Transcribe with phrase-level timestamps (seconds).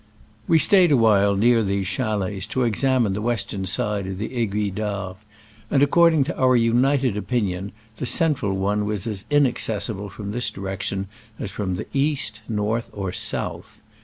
[0.47, 4.71] We stayed a while near these chalets to examine the western sides of the Aiguilles
[4.73, 5.17] d'Arve,
[5.69, 11.05] and, according to our united opinion, the central one was as inaccessible from this direction
[11.37, 13.83] as from the east, north or south.